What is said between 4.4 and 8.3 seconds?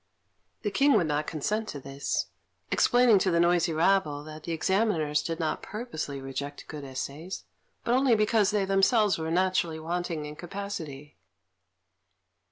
the Examiners did not purposely reject good essays, but only